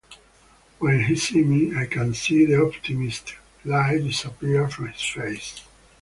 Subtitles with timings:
[0.79, 5.61] When he see me, I can see the optimistic light disappear from his face.